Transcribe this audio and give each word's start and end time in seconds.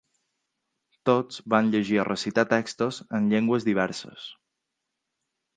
Tots 1.09 1.43
vam 1.53 1.69
llegir 1.75 1.99
o 2.03 2.07
recitar 2.09 2.47
textos 2.55 3.01
en 3.19 3.29
llengües 3.35 3.69
diverses. 3.71 4.29